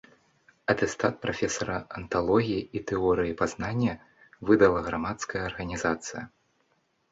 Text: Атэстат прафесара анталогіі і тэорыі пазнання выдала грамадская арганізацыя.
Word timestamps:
Атэстат 0.73 1.13
прафесара 1.25 1.75
анталогіі 1.99 2.63
і 2.79 2.81
тэорыі 2.93 3.37
пазнання 3.43 3.93
выдала 4.51 4.79
грамадская 4.91 5.41
арганізацыя. 5.53 6.21